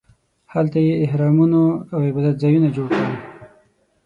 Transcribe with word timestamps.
هلته 0.53 0.77
یې 0.87 0.93
اهرامونو 1.05 1.61
او 1.93 1.99
عبادت 2.09 2.35
ځایونه 2.43 2.67
جوړ 2.75 2.87
کړل. 2.95 3.15